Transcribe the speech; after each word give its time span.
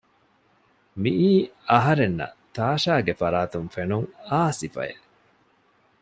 މިއީ 1.01 1.31
އަހަރެންނަށް 1.69 2.35
ތާޝާގެ 2.55 3.13
ފަރާތުން 3.21 3.69
ފެނުން 3.73 4.07
އާ 4.27 4.41
ސިފައެއް 4.59 5.05